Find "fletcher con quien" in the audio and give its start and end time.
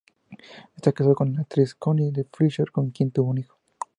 2.33-3.11